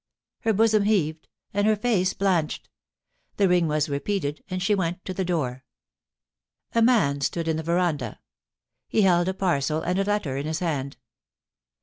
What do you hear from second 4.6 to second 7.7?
went to the door. A man stood in the